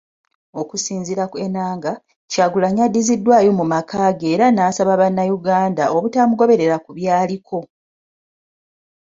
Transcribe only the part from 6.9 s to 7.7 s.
byaliko.